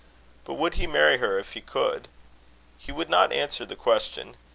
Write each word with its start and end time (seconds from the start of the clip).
But 0.45 0.55
would 0.55 0.73
he 0.81 0.87
marry 0.87 1.17
her 1.19 1.37
if 1.37 1.53
he 1.53 1.61
could? 1.61 2.07
He 2.79 2.91
would 2.91 3.07
not 3.07 3.31
answer 3.31 3.67
the 3.67 3.75
question. 3.75 4.35